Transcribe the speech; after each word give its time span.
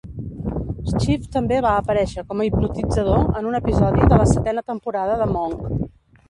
Schiff 0.93 1.27
també 1.35 1.59
va 1.65 1.73
aparèixer 1.81 2.23
com 2.31 2.41
a 2.41 2.47
hipnotitzador 2.47 3.21
en 3.43 3.51
un 3.51 3.59
episodi 3.61 4.09
de 4.15 4.19
la 4.23 4.27
setena 4.33 4.65
temporada 4.73 5.21
de 5.23 5.29
"Monk". 5.37 5.71